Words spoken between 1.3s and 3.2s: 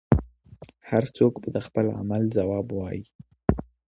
به د خپل عمل ځواب وايي.